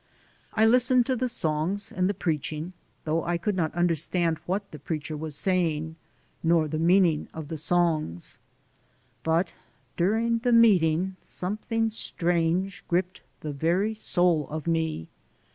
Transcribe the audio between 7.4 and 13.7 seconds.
the songs. But during the meeting something strange gripped the